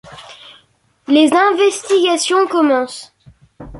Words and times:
Les 1.07 1.31
investigations 1.31 2.47
commencent... 2.47 3.13